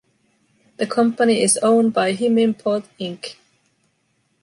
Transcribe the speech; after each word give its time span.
The 0.77 0.87
company 0.87 1.43
is 1.43 1.59
owned 1.61 1.93
by 1.93 2.15
Himimport 2.15 2.85
Inc. 2.99 3.35